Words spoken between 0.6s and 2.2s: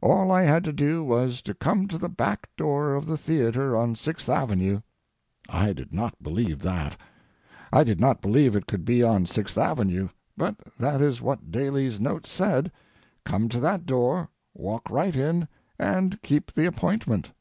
to do was to come to the